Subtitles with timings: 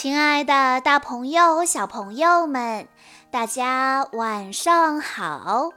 [0.00, 2.88] 亲爱的，大朋友、小朋友们，
[3.30, 5.68] 大家晚上好！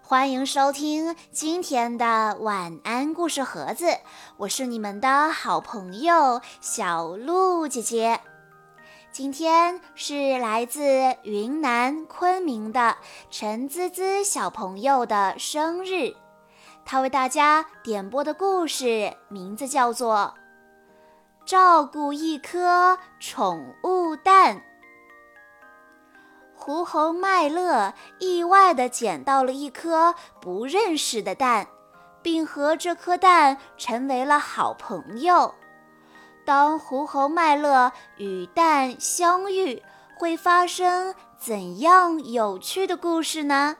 [0.00, 3.84] 欢迎收听今天的晚安故事盒子，
[4.38, 8.18] 我是你们的好朋友小鹿姐姐。
[9.12, 12.96] 今天是来自云南昆明的
[13.30, 16.14] 陈滋滋小朋友的生日，
[16.86, 20.32] 他为大家点播的故事名字叫做。
[21.50, 24.62] 照顾一颗宠物蛋。
[26.54, 31.66] 狐猴麦乐意外地捡到了一颗不认识的蛋，
[32.22, 35.52] 并和这颗蛋成为了好朋友。
[36.44, 39.82] 当狐猴麦乐与蛋相遇，
[40.20, 43.76] 会发生怎样有趣的故事呢？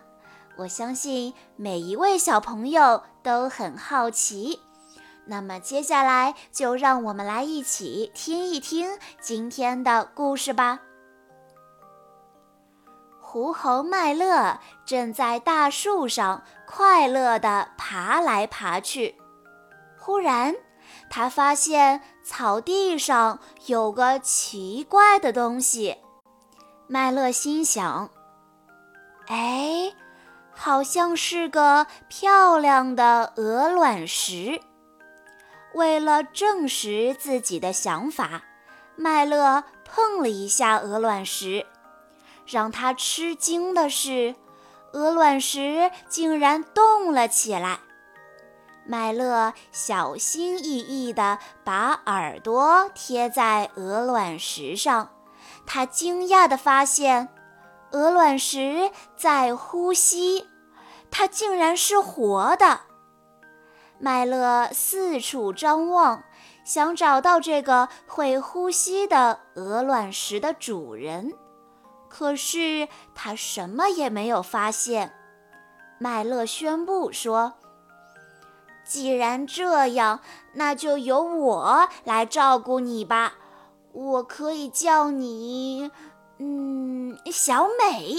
[0.56, 4.58] 我相信每一位小朋友都很好奇。
[5.26, 10.80] 那么接下来就让我们来一起听一听今天的故事吧。
[13.20, 19.14] 狐猴麦乐正在大树上快乐地爬来爬去，
[19.96, 20.56] 忽然
[21.08, 25.98] 他发现草地上有个奇怪的东西。
[26.88, 28.10] 麦乐心想
[29.28, 29.94] ：“哎，
[30.50, 34.60] 好像是个漂亮的鹅卵石。”
[35.74, 38.42] 为了证实自己的想法，
[38.96, 41.66] 麦乐碰了一下鹅卵石。
[42.46, 44.34] 让他吃惊的是，
[44.92, 47.78] 鹅卵石竟然动了起来。
[48.84, 55.10] 麦乐小心翼翼地把耳朵贴在鹅卵石上，
[55.64, 57.28] 他惊讶地发现，
[57.92, 60.48] 鹅卵石在呼吸，
[61.08, 62.80] 它竟然是活的。
[64.02, 66.24] 麦乐四处张望，
[66.64, 71.34] 想找到这个会呼吸的鹅卵石的主人，
[72.08, 75.12] 可是他什么也没有发现。
[75.98, 77.52] 麦乐宣布说
[78.82, 80.20] ：“既然这样，
[80.54, 83.34] 那就由我来照顾你吧。
[83.92, 85.90] 我可以叫你，
[86.38, 88.16] 嗯，小美。”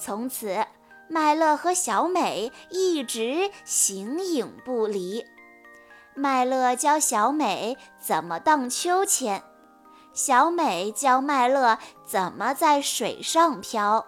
[0.00, 0.64] 从此。
[1.08, 5.24] 麦乐和小美一直形影不离。
[6.14, 9.42] 麦乐教小美怎么荡秋千，
[10.12, 14.06] 小美教麦乐怎么在水上漂。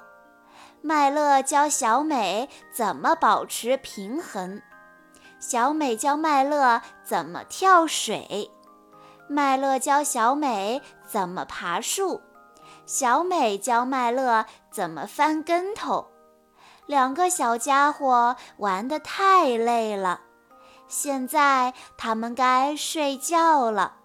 [0.81, 4.63] 麦乐教小美怎么保持平衡，
[5.41, 8.51] 小美教麦乐怎么跳水。
[9.28, 12.21] 麦乐教小美怎么爬树，
[12.87, 16.07] 小美教麦乐怎么翻跟头。
[16.86, 20.20] 两个小家伙玩得太累了，
[20.86, 23.97] 现在他们该睡觉了。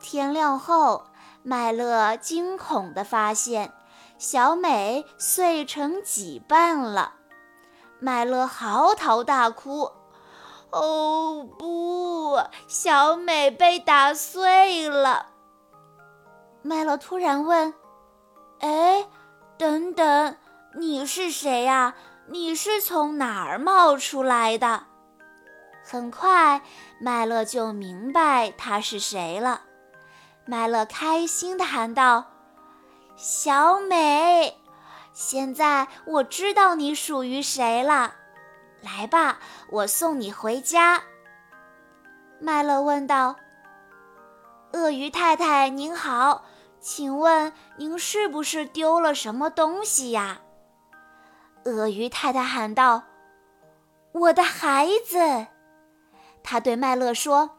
[0.00, 1.04] 天亮后，
[1.42, 3.74] 麦乐惊恐地发现
[4.16, 7.14] 小美碎成几瓣了。
[8.00, 9.90] 麦乐嚎啕大哭
[10.70, 12.38] ：“哦不，
[12.68, 15.26] 小美被打碎了！”
[16.62, 17.74] 麦乐突然问
[18.60, 19.06] ：“哎，
[19.58, 20.36] 等等。”
[20.78, 21.96] 你是谁呀？
[22.28, 24.84] 你是从哪儿冒出来的？
[25.82, 26.62] 很快，
[27.00, 29.62] 麦乐就明白他是谁了。
[30.44, 32.26] 麦乐开心地喊道
[33.18, 34.56] ：“小美，
[35.12, 38.14] 现在我知道你属于谁了。
[38.80, 39.40] 来吧，
[39.70, 41.02] 我送你回家。”
[42.40, 43.34] 麦乐问道
[44.74, 46.44] ：“鳄鱼太太您好，
[46.80, 50.38] 请问您是不是丢了什么东西呀？”
[51.68, 53.04] 鳄鱼太太喊道
[54.12, 55.46] ：“我的孩子！”
[56.42, 57.50] 他对麦乐说：“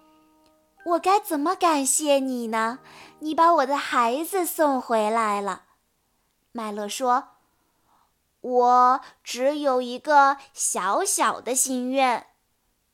[0.85, 2.79] 我该怎么感谢你呢？
[3.19, 5.63] 你把我的孩子送回来了。”
[6.51, 7.29] 麦乐说
[8.41, 12.25] ：“我只有一个小小的心愿，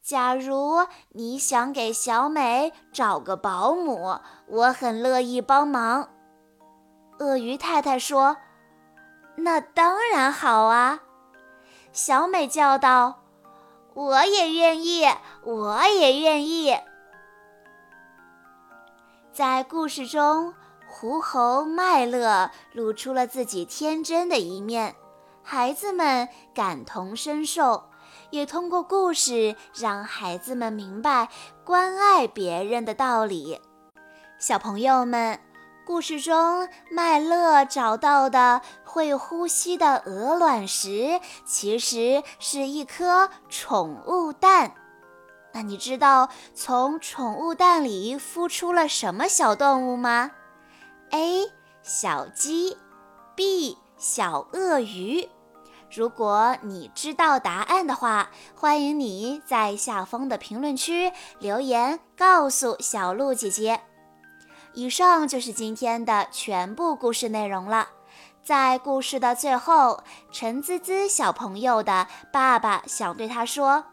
[0.02, 6.10] 假如你想给小美找个保姆，我很乐意帮忙。”
[7.20, 8.38] 鳄鱼太太说。
[9.38, 11.02] 那当然好啊，
[11.96, 13.22] 小美叫道
[13.96, 15.06] ：“我也愿意，
[15.46, 16.76] 我也愿意。”
[19.32, 20.54] 在故事中，
[20.90, 24.94] 狐猴麦乐露出了自己天真的一面，
[25.42, 27.86] 孩子们感同身受，
[28.30, 31.30] 也通过故事让孩子们明白
[31.64, 33.62] 关爱别人的道理。
[34.38, 35.40] 小朋友们。
[35.86, 44.74] 故事中，麦乐找到的会呼吸的鹅卵石，其实是一颗宠物蛋。
[45.54, 50.32] 那你知道从宠物蛋里孵出了什么小动物吗
[51.12, 51.52] ？：A.
[51.84, 52.76] 小鸡
[53.36, 53.78] ，B.
[53.96, 55.30] 小鳄鱼。
[55.96, 63.80] 如果你知道答案的话，欢迎你在下方的评论区留言告诉小鹿姐姐。
[64.76, 67.88] 以上就是今天的全部故事内容了。
[68.44, 73.86] 在故事的最后，陈滋滋小朋友的爸爸想对他说：“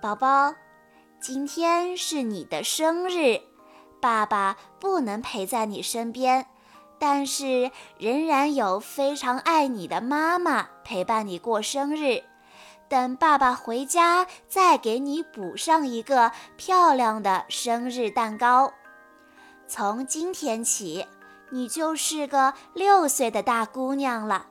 [0.00, 0.54] 宝宝，
[1.20, 3.40] 今天是你的生日，
[4.00, 6.46] 爸爸不能陪在你身边。”
[6.98, 12.22] 但是仍然有非常爱你的妈妈陪伴你过生日，
[12.90, 18.74] 等爸爸回家再给你补上一个漂亮的生日蛋糕。
[19.70, 21.06] 从今天起，
[21.50, 24.46] 你就是个六岁的大姑娘了。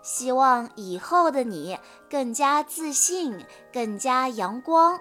[0.00, 1.76] 希望以后的你
[2.08, 5.00] 更加自信，更加阳光。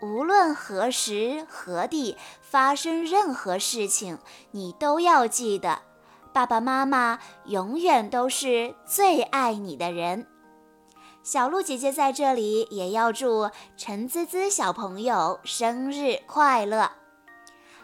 [0.00, 4.18] 无论何时何地发生任何事情，
[4.52, 5.80] 你都要记得。
[6.32, 10.28] 爸爸妈妈永远都是最爱你的人。
[11.24, 16.92] 小鹿姐姐在这里也要祝陈滋滋小朋友生日快乐。